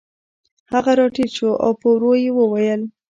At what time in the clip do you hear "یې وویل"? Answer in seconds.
2.23-2.81